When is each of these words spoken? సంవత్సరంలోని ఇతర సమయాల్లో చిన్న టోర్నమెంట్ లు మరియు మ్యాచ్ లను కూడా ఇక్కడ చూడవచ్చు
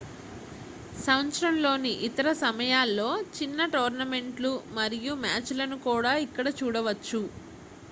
సంవత్సరంలోని 0.97 1.91
ఇతర 2.07 2.27
సమయాల్లో 2.39 3.07
చిన్న 3.35 3.67
టోర్నమెంట్ 3.75 4.41
లు 4.41 4.51
మరియు 4.73 5.13
మ్యాచ్ 5.23 5.53
లను 5.55 5.79
కూడా 5.87 6.13
ఇక్కడ 6.25 6.47
చూడవచ్చు 6.59 7.21